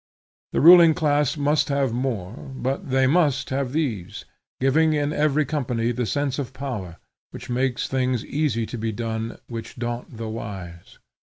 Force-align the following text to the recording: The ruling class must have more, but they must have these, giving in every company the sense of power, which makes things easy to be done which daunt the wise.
The 0.51 0.61
ruling 0.61 0.95
class 0.95 1.37
must 1.37 1.69
have 1.69 1.93
more, 1.93 2.33
but 2.55 2.89
they 2.89 3.05
must 3.05 3.51
have 3.51 3.71
these, 3.71 4.25
giving 4.59 4.93
in 4.93 5.13
every 5.13 5.45
company 5.45 5.91
the 5.91 6.07
sense 6.07 6.39
of 6.39 6.53
power, 6.53 6.97
which 7.29 7.51
makes 7.51 7.87
things 7.87 8.25
easy 8.25 8.65
to 8.65 8.79
be 8.79 8.91
done 8.91 9.37
which 9.45 9.75
daunt 9.75 10.17
the 10.17 10.27
wise. 10.27 10.97